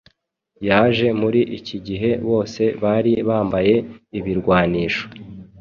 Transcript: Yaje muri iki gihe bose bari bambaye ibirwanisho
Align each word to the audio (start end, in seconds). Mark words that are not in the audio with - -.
Yaje 0.67 1.07
muri 1.21 1.41
iki 1.57 1.77
gihe 1.87 2.11
bose 2.27 2.63
bari 2.83 3.13
bambaye 3.27 3.75
ibirwanisho 4.17 5.05